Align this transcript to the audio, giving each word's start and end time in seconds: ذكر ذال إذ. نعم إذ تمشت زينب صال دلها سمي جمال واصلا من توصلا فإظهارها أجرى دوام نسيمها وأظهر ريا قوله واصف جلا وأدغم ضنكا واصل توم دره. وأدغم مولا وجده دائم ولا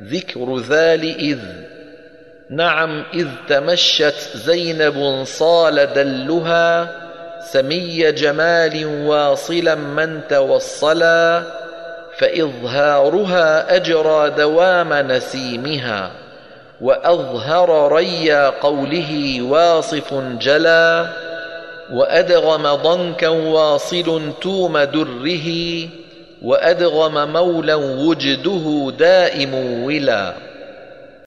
ذكر 0.00 0.58
ذال 0.58 1.18
إذ. 1.18 1.38
نعم 2.50 3.04
إذ 3.14 3.28
تمشت 3.48 4.14
زينب 4.34 5.24
صال 5.24 5.92
دلها 5.94 6.88
سمي 7.52 8.12
جمال 8.12 9.06
واصلا 9.06 9.74
من 9.74 10.20
توصلا 10.28 11.42
فإظهارها 12.18 13.76
أجرى 13.76 14.30
دوام 14.30 14.92
نسيمها 14.92 16.10
وأظهر 16.80 17.92
ريا 17.92 18.48
قوله 18.50 19.42
واصف 19.42 20.14
جلا 20.40 21.06
وأدغم 21.92 22.62
ضنكا 22.74 23.28
واصل 23.28 24.32
توم 24.42 24.78
دره. 24.78 25.48
وأدغم 26.44 27.32
مولا 27.32 27.74
وجده 27.74 28.92
دائم 28.98 29.54
ولا 29.84 30.34